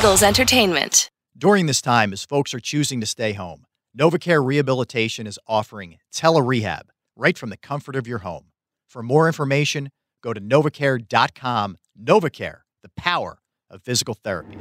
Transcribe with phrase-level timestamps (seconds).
[0.00, 1.10] Eagles Entertainment.
[1.36, 6.84] During this time, as folks are choosing to stay home, NovaCare Rehabilitation is offering telerehab
[7.16, 8.46] right from the comfort of your home.
[8.88, 9.90] For more information,
[10.22, 11.76] go to novacare.com.
[12.02, 14.56] NovaCare, the power of physical therapy.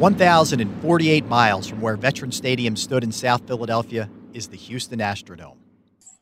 [0.00, 4.56] One thousand and forty-eight miles from where Veteran Stadium stood in South Philadelphia is the
[4.56, 5.59] Houston Astrodome.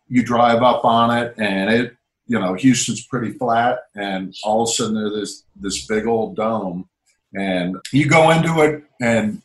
[0.08, 1.96] You drive up on it, and it,
[2.26, 6.36] you know, Houston's pretty flat, and all of a sudden there's this this big old
[6.36, 6.88] dome,
[7.34, 9.42] and you go into it, and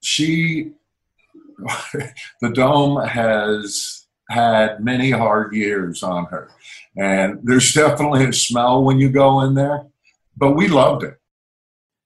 [0.00, 0.72] she,
[2.40, 6.50] the dome has had many hard years on her,
[6.96, 9.86] and there's definitely a smell when you go in there,
[10.36, 11.18] but we loved it.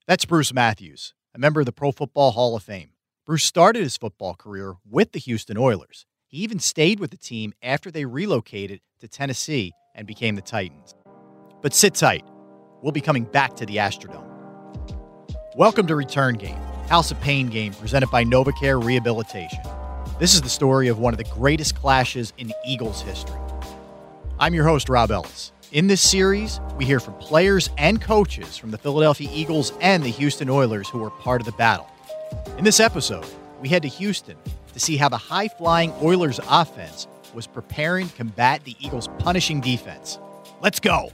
[0.07, 2.89] That's Bruce Matthews, a member of the Pro Football Hall of Fame.
[3.25, 6.05] Bruce started his football career with the Houston Oilers.
[6.33, 10.95] He even stayed with the team after they relocated to Tennessee and became the Titans.
[11.61, 12.25] But sit tight.
[12.81, 14.25] We'll be coming back to the Astrodome.
[15.55, 16.57] Welcome to Return Game,
[16.89, 19.59] House of Pain game presented by NovaCare Rehabilitation.
[20.19, 23.37] This is the story of one of the greatest clashes in Eagles history.
[24.39, 25.51] I'm your host, Rob Ellis.
[25.71, 30.09] In this series, we hear from players and coaches from the Philadelphia Eagles and the
[30.09, 31.87] Houston Oilers who were part of the battle.
[32.57, 33.27] In this episode,
[33.61, 34.35] we head to Houston
[34.73, 39.61] to see how the high flying Oilers offense was preparing to combat the Eagles' punishing
[39.61, 40.19] defense.
[40.61, 41.11] Let's go.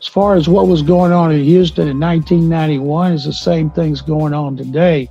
[0.00, 4.00] As far as what was going on in Houston in 1991 is the same things
[4.00, 5.10] going on today.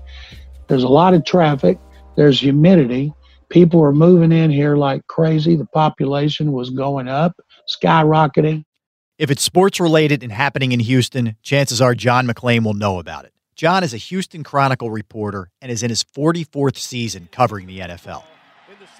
[0.68, 1.78] There's a lot of traffic,
[2.16, 3.14] there's humidity.
[3.50, 5.56] People were moving in here like crazy.
[5.56, 7.36] The population was going up,
[7.68, 8.64] skyrocketing.
[9.18, 13.26] If it's sports related and happening in Houston, chances are John McClain will know about
[13.26, 13.34] it.
[13.60, 18.24] John is a Houston Chronicle reporter and is in his 44th season covering the NFL.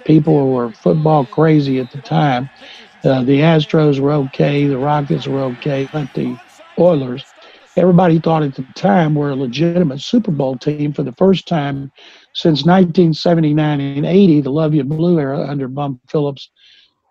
[0.04, 2.50] People were football crazy at the time.
[3.02, 6.38] Uh, the Astros were okay, the Rockets were okay, but the
[6.78, 7.24] Oilers,
[7.78, 11.90] everybody thought at the time were a legitimate Super Bowl team for the first time
[12.34, 16.50] since 1979 and 80, the Love You Blue era under Bum Phillips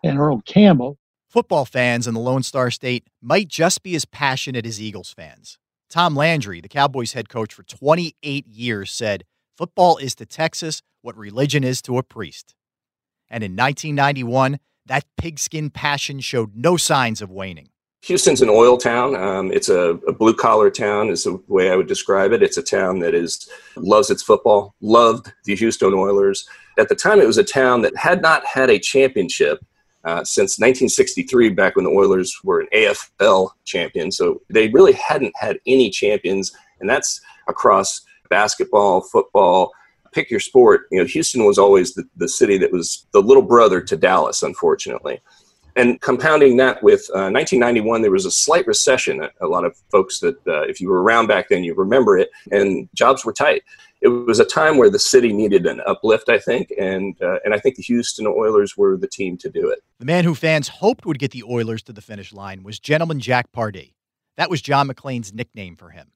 [0.03, 0.99] and Earl Campbell.
[1.27, 5.57] Football fans in the Lone Star State might just be as passionate as Eagles fans.
[5.89, 9.25] Tom Landry, the Cowboys head coach for 28 years, said,
[9.57, 12.53] Football is to Texas what religion is to a priest.
[13.27, 17.69] And in 1991, that pigskin passion showed no signs of waning.
[18.03, 19.15] Houston's an oil town.
[19.15, 22.43] Um, it's a, a blue collar town, is the way I would describe it.
[22.43, 26.47] It's a town that is loves its football, loved the Houston Oilers.
[26.77, 29.59] At the time, it was a town that had not had a championship
[30.05, 34.11] uh, since 1963, back when the Oilers were an AFL champion.
[34.11, 39.71] So they really hadn't had any champions, and that's across basketball, football,
[40.11, 40.87] pick your sport.
[40.91, 44.43] You know, Houston was always the, the city that was the little brother to Dallas,
[44.43, 45.19] unfortunately.
[45.75, 49.27] And compounding that with uh, 1991, there was a slight recession.
[49.41, 52.29] A lot of folks that, uh, if you were around back then, you remember it,
[52.51, 53.63] and jobs were tight
[54.01, 57.53] it was a time where the city needed an uplift, I think, and uh, and
[57.53, 59.79] I think the Houston Oilers were the team to do it.
[59.99, 63.19] The man who fans hoped would get the Oilers to the finish line was gentleman
[63.19, 63.93] Jack Pardee.
[64.37, 66.11] That was John McClain's nickname for him.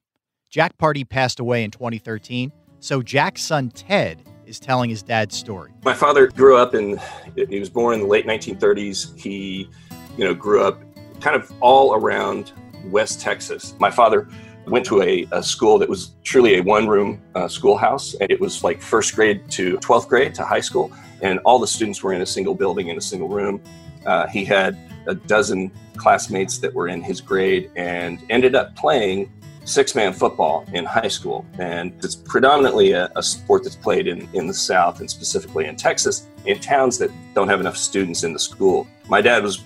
[0.48, 5.72] Jack Pardee passed away in 2013, so Jack's son Ted is telling his dad's story.
[5.84, 6.98] My father grew up in
[7.34, 9.18] he was born in the late 1930s.
[9.18, 9.68] He,
[10.16, 10.80] you know, grew up
[11.20, 12.52] kind of all around
[12.86, 13.74] West Texas.
[13.78, 14.28] My father
[14.66, 18.14] went to a, a, school that was truly a one room uh, schoolhouse.
[18.14, 20.92] And it was like first grade to 12th grade to high school.
[21.22, 23.62] And all the students were in a single building, in a single room.
[24.06, 29.30] Uh, he had a dozen classmates that were in his grade and ended up playing
[29.64, 31.44] six man football in high school.
[31.58, 35.76] And it's predominantly a, a sport that's played in, in the South and specifically in
[35.76, 38.86] Texas in towns that don't have enough students in the school.
[39.08, 39.62] My dad was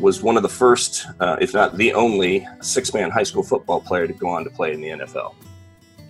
[0.00, 3.80] was one of the first, uh, if not the only, six man high school football
[3.80, 5.34] player to go on to play in the NFL.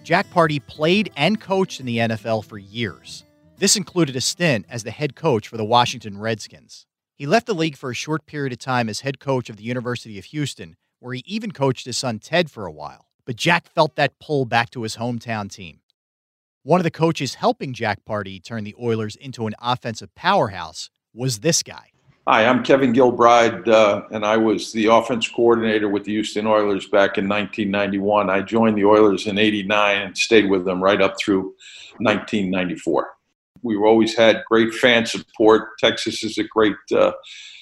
[0.05, 3.25] Jack Pardee played and coached in the NFL for years.
[3.59, 6.87] This included a stint as the head coach for the Washington Redskins.
[7.15, 9.65] He left the league for a short period of time as head coach of the
[9.65, 13.09] University of Houston, where he even coached his son Ted for a while.
[13.25, 15.81] But Jack felt that pull back to his hometown team.
[16.63, 21.41] One of the coaches helping Jack Pardee turn the Oilers into an offensive powerhouse was
[21.41, 21.91] this guy.
[22.31, 26.85] Hi, I'm Kevin Gilbride, uh, and I was the offense coordinator with the Houston Oilers
[26.85, 28.29] back in 1991.
[28.29, 31.55] I joined the Oilers in 89 and stayed with them right up through
[32.01, 33.09] 1994.
[33.63, 35.79] We've always had great fan support.
[35.79, 37.13] Texas is a great uh,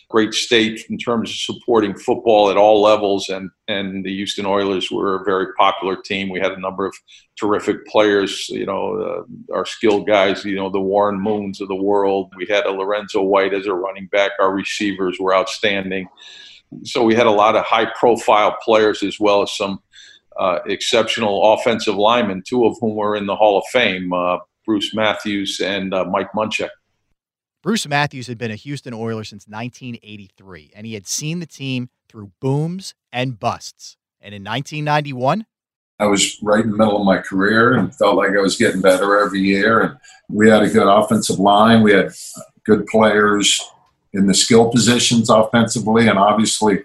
[0.09, 4.91] great state in terms of supporting football at all levels, and and the Houston Oilers
[4.91, 6.29] were a very popular team.
[6.29, 6.95] We had a number of
[7.39, 11.75] terrific players, you know, uh, our skilled guys, you know, the Warren Moons of the
[11.75, 12.33] world.
[12.37, 14.33] We had a Lorenzo White as a running back.
[14.41, 16.09] Our receivers were outstanding.
[16.85, 19.81] So we had a lot of high profile players as well as some
[20.37, 24.95] uh, exceptional offensive linemen, two of whom were in the Hall of Fame, uh, Bruce
[24.95, 26.71] Matthews and uh, Mike Munchak.
[27.67, 31.89] Bruce Matthews had been a Houston Oiler since 1983, and he had seen the team
[32.09, 33.97] through booms and busts.
[34.21, 35.47] And in 1991,
[35.99, 38.81] I was right in the middle of my career and felt like I was getting
[38.81, 39.81] better every year.
[39.81, 39.97] And
[40.29, 41.83] we had a good offensive line.
[41.83, 42.13] We had
[42.65, 43.61] good players
[44.13, 46.07] in the skill positions offensively.
[46.07, 46.85] And obviously,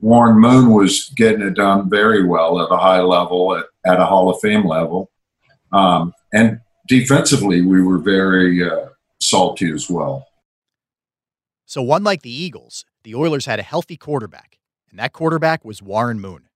[0.00, 4.06] Warren Moon was getting it done very well at a high level, at, at a
[4.06, 5.10] Hall of Fame level.
[5.72, 6.58] Um, and
[6.88, 8.86] defensively, we were very uh,
[9.32, 10.26] salty as well.
[11.66, 14.58] So, unlike the Eagles, the Oilers had a healthy quarterback,
[14.90, 16.48] and that quarterback was Warren Moon.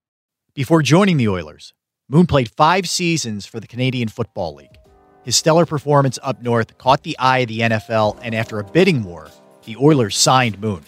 [0.54, 1.72] Before joining the Oilers,
[2.08, 4.78] Moon played five seasons for the Canadian Football League.
[5.24, 9.02] His stellar performance up north caught the eye of the NFL, and after a bidding
[9.02, 9.28] war,
[9.64, 10.82] the Oilers signed Moon.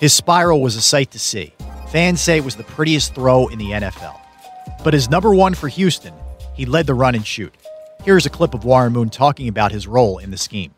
[0.00, 1.52] His spiral was a sight to see.
[1.90, 4.18] Fans say it was the prettiest throw in the NFL.
[4.82, 6.14] But as number one for Houston,
[6.54, 7.54] he led the run and shoot.
[8.04, 10.74] Here's a clip of Warren Moon talking about his role in the scheme.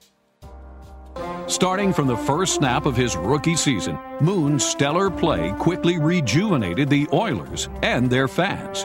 [1.46, 7.08] Starting from the first snap of his rookie season, Moon's stellar play quickly rejuvenated the
[7.14, 8.84] Oilers and their fans.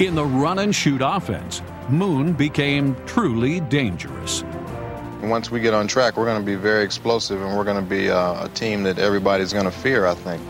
[0.00, 4.44] In the run and shoot offense, Moon became truly dangerous.
[5.22, 7.90] Once we get on track, we're going to be very explosive and we're going to
[7.90, 10.40] be uh, a team that everybody's going to fear, I think.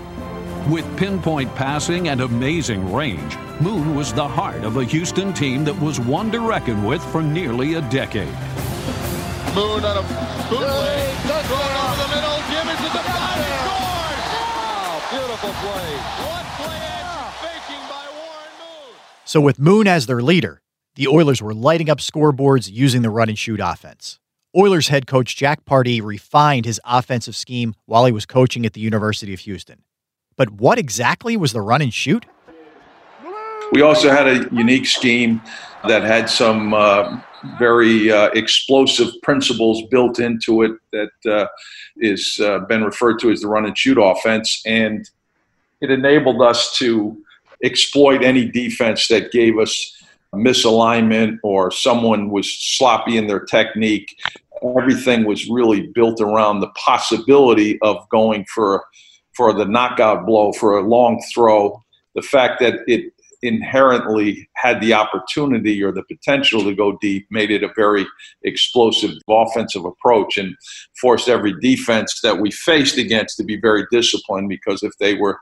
[0.68, 5.80] With pinpoint passing and amazing range, Moon was the heart of a Houston team that
[5.80, 8.26] was one to reckon with for nearly a decade.
[9.54, 10.02] Moon on a
[10.50, 11.16] bootleg,
[11.46, 14.18] thrown over the middle, Givins at the bottom, scored!
[14.58, 15.96] Wow, beautiful play.
[16.26, 18.94] One play action faking by Warren Moon.
[19.24, 20.62] So with Moon as their leader,
[20.96, 24.18] the Oilers were lighting up scoreboards using the run and shoot offense.
[24.56, 28.80] Oilers head coach Jack Pardee refined his offensive scheme while he was coaching at the
[28.80, 29.84] University of Houston.
[30.36, 32.26] But what exactly was the run and shoot?
[33.72, 35.40] We also had a unique scheme
[35.88, 37.20] that had some uh,
[37.58, 41.46] very uh, explosive principles built into it that uh,
[41.96, 45.08] is uh, been referred to as the run and shoot offense, and
[45.80, 47.16] it enabled us to
[47.64, 49.92] exploit any defense that gave us
[50.34, 54.16] misalignment or someone was sloppy in their technique.
[54.78, 58.84] Everything was really built around the possibility of going for
[59.36, 61.82] for the knockout blow, for a long throw.
[62.14, 63.12] The fact that it
[63.42, 68.06] inherently had the opportunity or the potential to go deep made it a very
[68.42, 70.56] explosive offensive approach and
[71.00, 75.38] forced every defense that we faced against to be very disciplined because if they were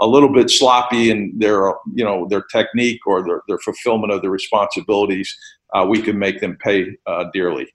[0.00, 4.22] a little bit sloppy in their you know their technique or their, their fulfillment of
[4.22, 5.34] their responsibilities
[5.72, 7.66] uh, we could make them pay uh, dearly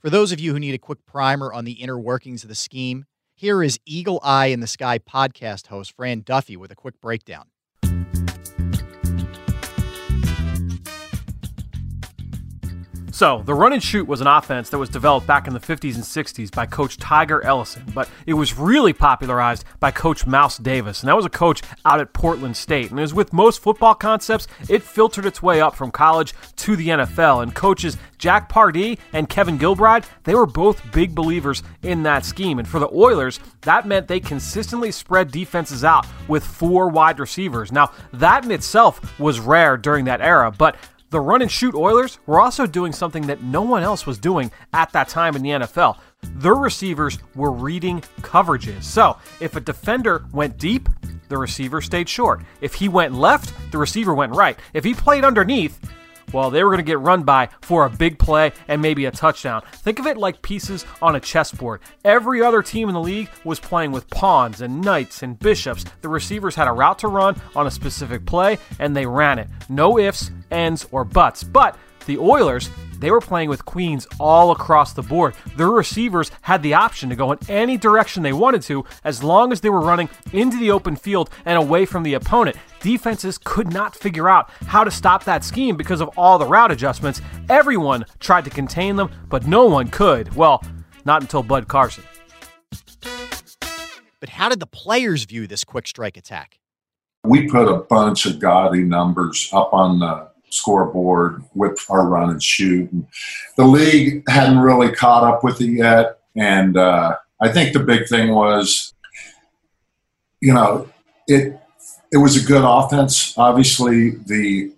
[0.00, 2.54] for those of you who need a quick primer on the inner workings of the
[2.54, 3.04] scheme
[3.40, 7.46] here is Eagle Eye in the Sky podcast host Fran Duffy with a quick breakdown.
[13.20, 15.94] So, the run and shoot was an offense that was developed back in the 50s
[15.94, 21.02] and 60s by coach Tiger Ellison, but it was really popularized by coach Mouse Davis,
[21.02, 22.90] and that was a coach out at Portland State.
[22.90, 26.88] And as with most football concepts, it filtered its way up from college to the
[26.88, 32.24] NFL, and coaches Jack Pardee and Kevin Gilbride, they were both big believers in that
[32.24, 32.58] scheme.
[32.58, 37.70] And for the Oilers, that meant they consistently spread defenses out with four wide receivers.
[37.70, 40.76] Now, that in itself was rare during that era, but
[41.10, 44.50] the run and shoot Oilers were also doing something that no one else was doing
[44.72, 45.98] at that time in the NFL.
[46.36, 48.84] Their receivers were reading coverages.
[48.84, 50.88] So, if a defender went deep,
[51.28, 52.42] the receiver stayed short.
[52.60, 54.58] If he went left, the receiver went right.
[54.72, 55.80] If he played underneath,
[56.32, 59.10] well, they were going to get run by for a big play and maybe a
[59.10, 59.62] touchdown.
[59.72, 61.80] Think of it like pieces on a chessboard.
[62.04, 65.84] Every other team in the league was playing with pawns and knights and bishops.
[66.00, 69.48] The receivers had a route to run on a specific play and they ran it.
[69.68, 71.42] No ifs, ends, or buts.
[71.42, 71.76] But
[72.06, 75.34] the Oilers, they were playing with queens all across the board.
[75.56, 79.52] Their receivers had the option to go in any direction they wanted to as long
[79.52, 82.56] as they were running into the open field and away from the opponent.
[82.80, 86.72] Defenses could not figure out how to stop that scheme because of all the route
[86.72, 87.22] adjustments.
[87.48, 90.34] Everyone tried to contain them, but no one could.
[90.34, 90.62] Well,
[91.04, 92.04] not until Bud Carson.
[94.20, 96.58] But how did the players view this quick strike attack?
[97.24, 102.42] We put a bunch of gaudy numbers up on the scoreboard with our run and
[102.42, 102.90] shoot.
[102.92, 103.06] And
[103.56, 106.18] the league hadn't really caught up with it yet.
[106.36, 108.92] And uh, I think the big thing was,
[110.40, 110.88] you know,
[111.26, 111.58] it
[112.12, 113.36] it was a good offense.
[113.38, 114.72] Obviously, the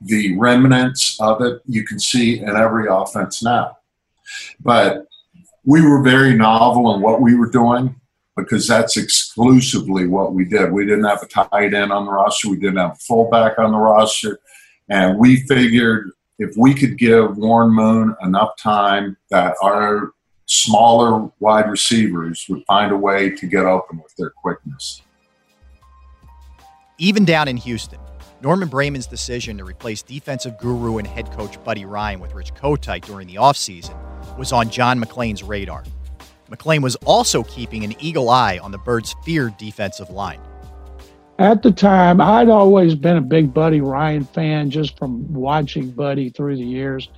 [0.00, 3.78] the remnants of it you can see in every offense now.
[4.60, 5.06] But
[5.64, 7.94] we were very novel in what we were doing
[8.36, 10.72] because that's exclusively what we did.
[10.72, 13.72] We didn't have a tight end on the roster, we didn't have a fullback on
[13.72, 14.38] the roster,
[14.88, 20.12] and we figured if we could give Warren Moon enough time that our
[20.46, 25.02] smaller wide receivers would find a way to get open with their quickness.
[26.96, 28.00] Even down in Houston,
[28.40, 33.04] Norman Braman's decision to replace defensive guru and head coach Buddy Ryan with Rich Kotite
[33.04, 33.96] during the offseason
[34.38, 35.84] was on John McClain's radar.
[36.50, 40.40] McClain was also keeping an eagle eye on the Birds' feared defensive line.
[41.38, 46.30] At the time, I'd always been a big Buddy Ryan fan just from watching Buddy
[46.30, 47.08] through the years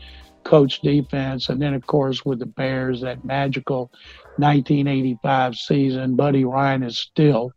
[0.44, 1.48] coach defense.
[1.48, 3.90] And then, of course, with the Bears, that magical
[4.36, 7.52] 1985 season, Buddy Ryan is still,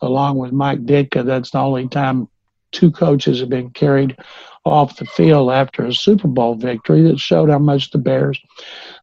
[0.00, 2.28] along with Mike Ditka, that's the only time
[2.72, 4.16] two coaches have been carried
[4.64, 8.40] off the field after a Super Bowl victory that showed how much the Bears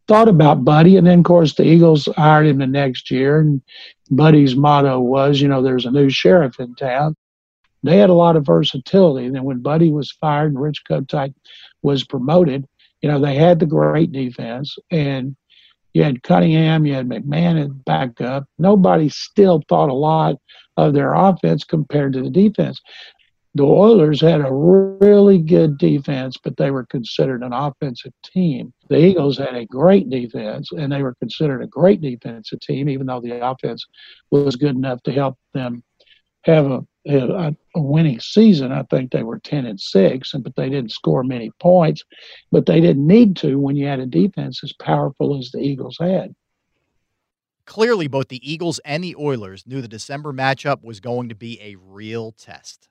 [0.08, 0.98] thought about Buddy.
[0.98, 3.40] And then, of course, the Eagles hired him the next year.
[3.40, 3.62] And
[4.12, 7.16] Buddy's motto was, you know, there's a new sheriff in town.
[7.84, 9.26] They had a lot of versatility.
[9.26, 11.34] And then when Buddy was fired and Rich Kotite
[11.82, 12.66] was promoted,
[13.02, 14.78] you know, they had the great defense.
[14.90, 15.36] And
[15.94, 18.46] you had Cunningham, you had McMahon back up.
[18.58, 20.36] Nobody still thought a lot
[20.78, 22.82] of their offense compared to the defense
[23.56, 28.74] the Oilers had a really good defense, but they were considered an offensive team.
[28.90, 33.06] The Eagles had a great defense, and they were considered a great defensive team, even
[33.06, 33.86] though the offense
[34.32, 35.84] was good enough to help them
[36.46, 38.72] have a, a, winning season.
[38.72, 42.04] I think they were 10 and 6, but they didn't score many points.
[42.52, 45.98] But they didn't need to when you had a defense as powerful as the Eagles
[46.00, 46.34] had.
[47.66, 51.62] Clearly, both the Eagles and the Oilers knew the December matchup was going to be
[51.62, 52.90] a real test.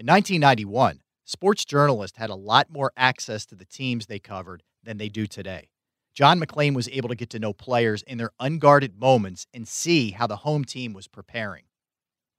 [0.00, 4.96] In 1991, sports journalists had a lot more access to the teams they covered than
[4.96, 5.68] they do today.
[6.14, 10.12] John McClain was able to get to know players in their unguarded moments and see
[10.12, 11.64] how the home team was preparing.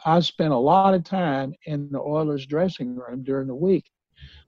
[0.04, 3.92] I spent a lot of time in the Oilers dressing room during the week,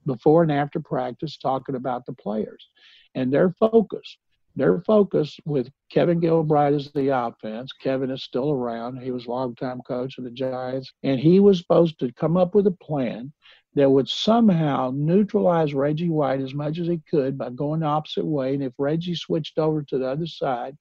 [0.07, 2.67] before and after practice, talking about the players
[3.13, 4.17] and their focus
[4.55, 7.71] their focus with Kevin Gilbride as the offense.
[7.73, 9.01] Kevin is still around.
[9.01, 12.67] He was longtime coach of the Giants, and he was supposed to come up with
[12.67, 13.31] a plan
[13.75, 18.25] that would somehow neutralize Reggie White as much as he could by going the opposite
[18.25, 18.53] way.
[18.53, 20.77] And if Reggie switched over to the other side,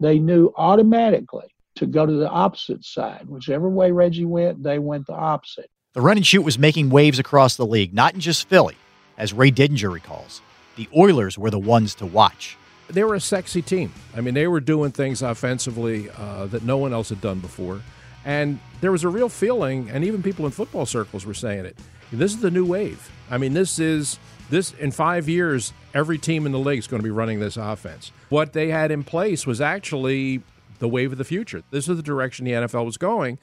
[0.00, 3.28] they knew automatically to go to the opposite side.
[3.28, 5.70] Whichever way Reggie went, they went the opposite.
[5.94, 8.76] The run and shoot was making waves across the league, not in just Philly.
[9.16, 10.40] As Ray Didinger recalls,
[10.76, 12.56] the Oilers were the ones to watch
[12.92, 13.92] they were a sexy team.
[14.16, 17.80] I mean, they were doing things offensively uh, that no one else had done before.
[18.24, 21.76] And there was a real feeling, and even people in football circles were saying it.
[22.12, 23.10] This is the new wave.
[23.30, 24.18] I mean, this is
[24.50, 27.56] this in five years, every team in the league is going to be running this
[27.56, 28.12] offense.
[28.28, 30.42] What they had in place was actually
[30.78, 31.62] the wave of the future.
[31.70, 33.38] This is the direction the NFL was going.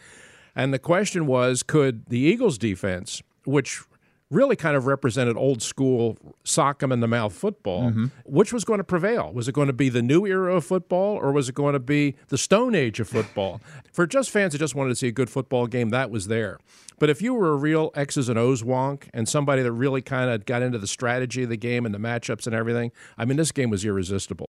[0.56, 3.82] And the question was could the Eagles defense, which
[4.31, 7.89] really kind of represented old school sock 'em in the mouth football.
[7.89, 8.05] Mm-hmm.
[8.25, 9.31] Which was going to prevail?
[9.33, 11.79] Was it going to be the new era of football or was it going to
[11.79, 13.62] be the stone age of football?
[13.91, 16.59] For just fans that just wanted to see a good football game, that was there.
[17.00, 20.29] But if you were a real X's and O's wonk and somebody that really kind
[20.29, 23.38] of got into the strategy of the game and the matchups and everything, I mean,
[23.38, 24.45] this game was irresistible.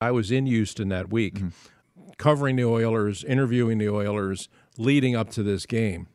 [0.00, 2.10] I was in Houston that week mm-hmm.
[2.18, 6.08] covering the Oilers, interviewing the Oilers, leading up to this game.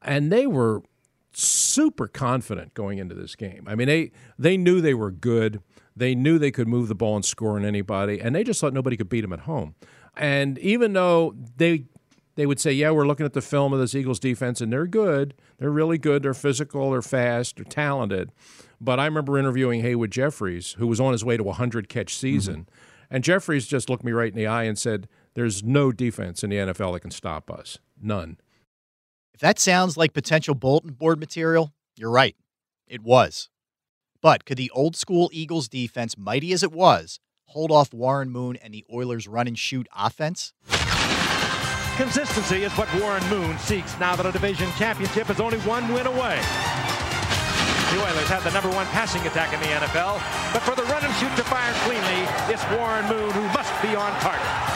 [0.00, 0.82] And they were
[1.38, 3.64] super confident going into this game.
[3.66, 5.62] I mean, they they knew they were good.
[5.96, 8.72] They knew they could move the ball and score on anybody, and they just thought
[8.72, 9.74] nobody could beat them at home.
[10.16, 11.84] And even though they
[12.34, 14.86] they would say, "Yeah, we're looking at the film of this Eagles defense, and they're
[14.86, 15.34] good.
[15.58, 16.22] They're really good.
[16.22, 16.90] They're physical.
[16.90, 17.56] They're fast.
[17.56, 18.32] They're talented."
[18.80, 22.16] But I remember interviewing Haywood Jeffires, who was on his way to a hundred catch
[22.16, 23.14] season, mm-hmm.
[23.14, 26.50] and Jeffires just looked me right in the eye and said, "There's no defense in
[26.50, 27.78] the NFL that can stop us.
[28.00, 28.38] None."
[29.38, 32.34] If that sounds like potential bulletin board material, you're right.
[32.88, 33.48] It was.
[34.20, 38.56] But could the old school Eagles defense, mighty as it was, hold off Warren Moon
[38.56, 40.54] and the Oilers' run and shoot offense?
[41.96, 46.08] Consistency is what Warren Moon seeks now that a division championship is only one win
[46.08, 46.40] away.
[47.94, 50.20] The Oilers have the number one passing attack in the NFL,
[50.52, 53.94] but for the run and shoot to fire cleanly, it's Warren Moon who must be
[53.94, 54.67] on target.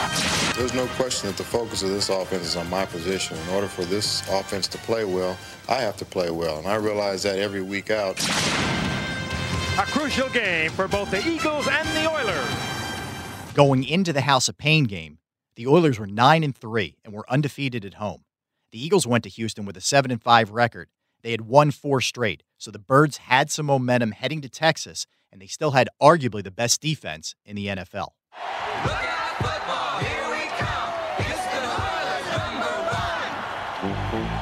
[0.56, 3.38] There's no question that the focus of this offense is on my position.
[3.38, 6.74] In order for this offense to play well, I have to play well, and I
[6.74, 8.20] realize that every week out.
[9.78, 13.54] A crucial game for both the Eagles and the Oilers.
[13.54, 15.18] Going into the House of Pain game,
[15.56, 18.24] The Oilers were 9 and 3 and were undefeated at home.
[18.72, 20.88] The Eagles went to Houston with a 7 and 5 record.
[21.22, 25.40] They had won 4 straight, so the Birds had some momentum heading to Texas and
[25.40, 28.08] they still had arguably the best defense in the NFL.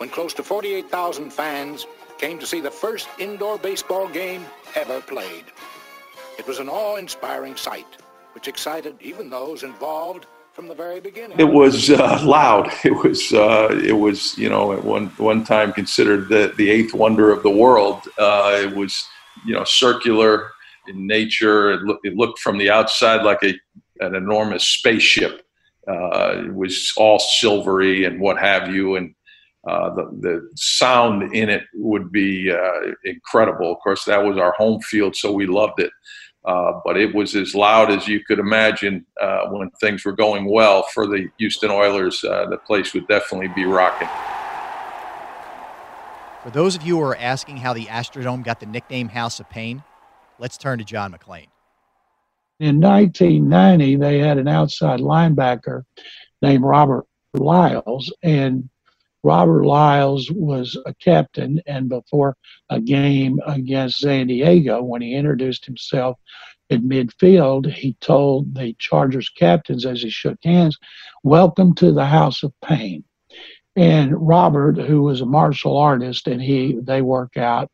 [0.00, 4.42] when close to 48,000 fans came to see the first indoor baseball game
[4.74, 5.44] ever played.
[6.38, 7.98] It was an awe-inspiring sight,
[8.32, 11.38] which excited even those involved from the very beginning.
[11.38, 12.72] It was uh, loud.
[12.82, 16.94] It was, uh, it was, you know, at one one time considered the the eighth
[16.94, 18.08] wonder of the world.
[18.18, 19.06] Uh, it was,
[19.44, 20.50] you know, circular
[20.88, 21.72] in nature.
[21.72, 23.52] It, look, it looked from the outside like a,
[24.00, 25.46] an enormous spaceship.
[25.86, 29.14] Uh, it was all silvery and what have you, and
[29.68, 33.72] uh, the the sound in it would be uh, incredible.
[33.72, 35.90] Of course, that was our home field, so we loved it.
[36.44, 40.46] Uh, but it was as loud as you could imagine uh, when things were going
[40.46, 42.24] well for the Houston Oilers.
[42.24, 44.08] Uh, the place would definitely be rocking.
[46.42, 49.50] For those of you who are asking how the Astrodome got the nickname House of
[49.50, 49.82] Pain,
[50.40, 51.48] Let's turn to John McClain.
[52.60, 55.84] In 1990, they had an outside linebacker
[56.40, 58.68] named Robert Lyles, and
[59.22, 61.60] Robert Lyles was a captain.
[61.66, 62.36] And before
[62.68, 66.18] a game against San Diego, when he introduced himself
[66.68, 70.78] in midfield, he told the Chargers captains as he shook hands,
[71.22, 73.04] Welcome to the House of Pain.
[73.76, 77.70] And Robert, who was a martial artist, and he they work out.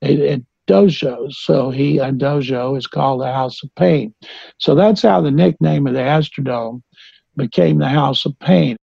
[0.00, 1.34] It, dojos.
[1.34, 4.14] So he a dojo is called the House of Pain.
[4.58, 6.82] So that's how the nickname of the Astrodome
[7.36, 8.76] became the House of Pain.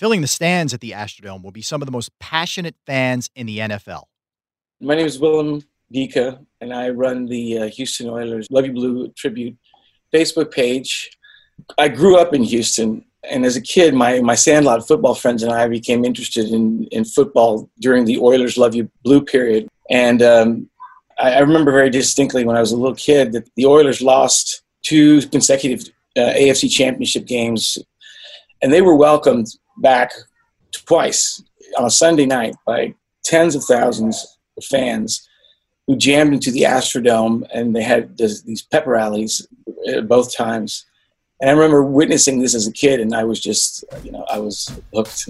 [0.00, 3.44] Filling the stands at the Astrodome will be some of the most passionate fans in
[3.44, 4.04] the NFL.
[4.80, 5.62] My name is Willem
[5.94, 9.58] Dika, and I run the uh, Houston Oilers Love You Blue tribute
[10.10, 11.10] Facebook page.
[11.76, 15.52] I grew up in Houston, and as a kid, my, my Sandlot football friends and
[15.52, 19.68] I became interested in, in football during the Oilers Love You Blue period.
[19.90, 20.70] And um,
[21.18, 24.62] I, I remember very distinctly when I was a little kid that the Oilers lost
[24.80, 27.76] two consecutive uh, AFC championship games,
[28.62, 29.48] and they were welcomed
[29.80, 30.12] back
[30.72, 31.42] twice
[31.78, 35.28] on a Sunday night by tens of thousands of fans
[35.86, 39.46] who jammed into the Astrodome, and they had this, these pep rallies
[39.92, 40.86] uh, both times.
[41.40, 44.38] And I remember witnessing this as a kid, and I was just, you know, I
[44.38, 45.28] was hooked.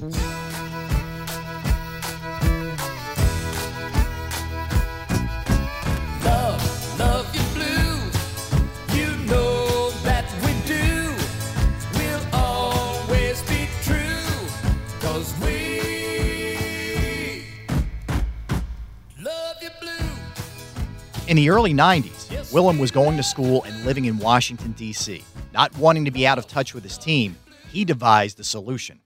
[21.30, 25.22] In the early 90s, Willem was going to school and living in Washington, D.C.
[25.54, 27.36] Not wanting to be out of touch with his team,
[27.70, 28.98] he devised a solution.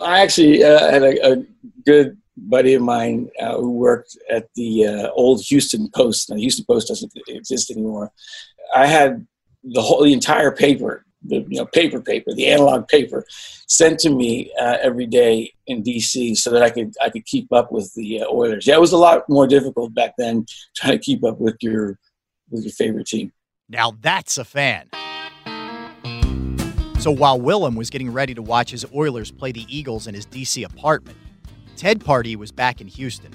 [0.00, 1.44] I actually uh, had a, a,
[1.84, 6.30] good buddy of mine uh, who worked at the uh, old Houston Post.
[6.30, 8.10] Now, the Houston Post doesn't exist anymore.
[8.74, 9.26] I had
[9.64, 13.24] the whole, the entire paper the you know paper paper, the analog paper,
[13.66, 17.52] sent to me uh, every day in DC so that I could I could keep
[17.52, 18.66] up with the uh, Oilers.
[18.66, 21.98] Yeah, it was a lot more difficult back then trying to keep up with your
[22.50, 23.32] with your favorite team.
[23.68, 24.88] Now that's a fan.
[27.00, 30.26] So while Willem was getting ready to watch his Oilers play the Eagles in his
[30.26, 31.16] DC apartment,
[31.76, 33.32] Ted Pardee was back in Houston.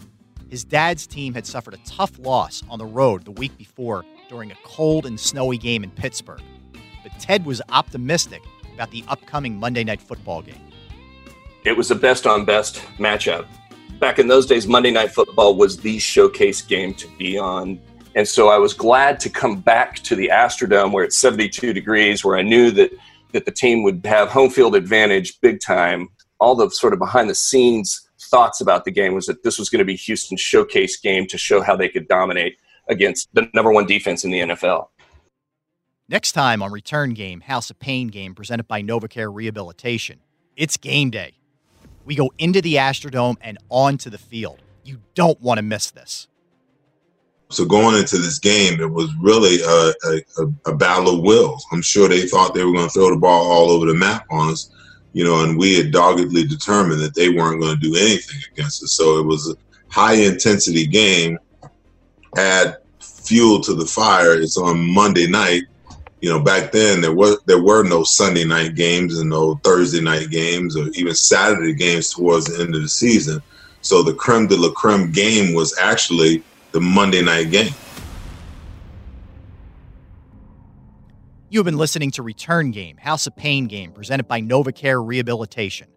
[0.50, 4.52] His dad's team had suffered a tough loss on the road the week before during
[4.52, 6.42] a cold and snowy game in Pittsburgh
[7.04, 8.42] but Ted was optimistic
[8.74, 10.56] about the upcoming Monday Night Football game.
[11.66, 13.46] It was the best on best matchup.
[14.00, 17.80] Back in those days, Monday Night Football was the showcase game to be on.
[18.16, 22.24] And so I was glad to come back to the Astrodome where it's 72 degrees,
[22.24, 22.92] where I knew that,
[23.32, 26.10] that the team would have home field advantage big time.
[26.40, 29.70] All the sort of behind the scenes thoughts about the game was that this was
[29.70, 32.58] going to be Houston's showcase game to show how they could dominate
[32.90, 34.88] against the number one defense in the NFL.
[36.14, 40.20] Next time on Return Game, House of Pain game presented by NovaCare Rehabilitation,
[40.56, 41.34] it's game day.
[42.06, 44.62] We go into the Astrodome and onto the field.
[44.84, 46.28] You don't want to miss this.
[47.50, 49.94] So going into this game, it was really a,
[50.38, 51.66] a, a battle of wills.
[51.72, 54.28] I'm sure they thought they were going to throw the ball all over the map
[54.30, 54.70] on us,
[55.14, 58.84] you know, and we had doggedly determined that they weren't going to do anything against
[58.84, 58.92] us.
[58.92, 59.56] So it was a
[59.92, 61.40] high intensity game.
[62.38, 64.40] Add fuel to the fire.
[64.40, 65.64] It's on Monday night.
[66.24, 70.00] You know, back then there was there were no Sunday night games and no Thursday
[70.00, 73.44] night games or even Saturday games towards the end of the season.
[73.82, 77.74] So the creme de la creme game was actually the Monday night game.
[81.50, 85.90] You have been listening to Return Game, House of Pain game, presented by NovaCare Rehabilitation.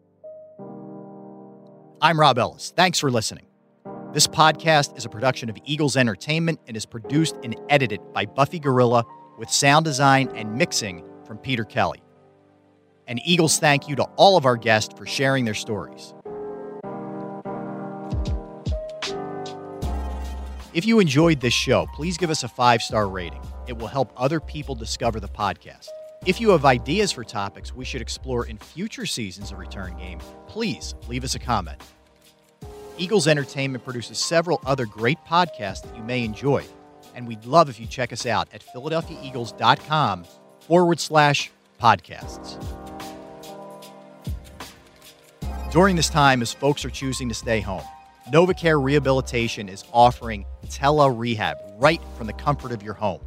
[2.02, 2.72] I'm Rob Ellis.
[2.74, 3.46] Thanks for listening.
[4.12, 8.58] This podcast is a production of Eagles Entertainment and is produced and edited by Buffy
[8.58, 9.04] Gorilla
[9.38, 12.02] with sound design and mixing from Peter Kelly.
[13.06, 16.14] And Eagles thank you to all of our guests for sharing their stories.
[20.74, 23.40] If you enjoyed this show, please give us a five star rating.
[23.66, 25.88] It will help other people discover the podcast.
[26.26, 30.18] If you have ideas for topics we should explore in future seasons of Return Game,
[30.46, 31.80] please leave us a comment.
[32.98, 36.64] Eagles Entertainment produces several other great podcasts that you may enjoy,
[37.16, 40.24] and we'd love if you check us out at PhiladelphiaEagles.com
[40.60, 41.50] forward slash
[41.80, 42.62] podcasts.
[45.72, 47.82] During this time, as folks are choosing to stay home,
[48.32, 53.20] NovaCare Rehabilitation is offering Tele Rehab right from the comfort of your home.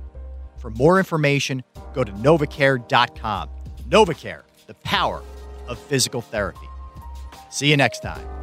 [0.58, 3.50] For more information, go to novacare.com.
[3.88, 5.22] NovaCare, the power
[5.68, 6.68] of physical therapy.
[7.50, 8.39] See you next time.